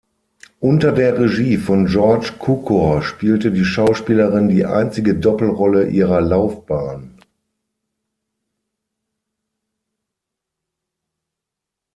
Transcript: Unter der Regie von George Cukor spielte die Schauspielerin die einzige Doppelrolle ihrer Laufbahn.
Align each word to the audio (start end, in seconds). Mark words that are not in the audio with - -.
Unter 0.59 0.93
der 0.93 1.19
Regie 1.19 1.57
von 1.59 1.85
George 1.85 2.31
Cukor 2.39 3.03
spielte 3.03 3.51
die 3.51 3.63
Schauspielerin 3.63 4.49
die 4.49 4.65
einzige 4.65 5.13
Doppelrolle 5.13 5.89
ihrer 5.89 6.21
Laufbahn. 6.21 7.19